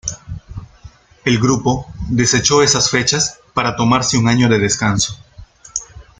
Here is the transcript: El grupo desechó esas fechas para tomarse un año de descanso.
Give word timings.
El 1.25 1.37
grupo 1.39 1.85
desechó 2.09 2.63
esas 2.63 2.89
fechas 2.89 3.37
para 3.53 3.75
tomarse 3.75 4.17
un 4.17 4.27
año 4.29 4.49
de 4.49 4.57
descanso. 4.57 5.15